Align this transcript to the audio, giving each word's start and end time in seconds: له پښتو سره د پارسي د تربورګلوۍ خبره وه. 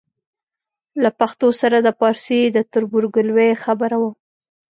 له 1.03 1.09
پښتو 1.19 1.47
سره 1.61 1.77
د 1.81 1.89
پارسي 1.99 2.41
د 2.55 2.57
تربورګلوۍ 2.71 3.51
خبره 3.63 3.97
وه. 4.01 4.11